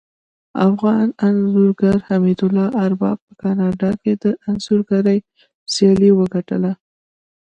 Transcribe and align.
افغان 0.67 1.07
انځورګر 1.27 1.95
حمدالله 2.07 2.67
ارباب 2.85 3.17
په 3.25 3.33
کاناډا 3.41 3.91
کې 4.01 4.13
د 4.23 4.25
انځورګرۍ 4.47 5.19
سیالي 5.73 6.09
وګټله 6.15 6.71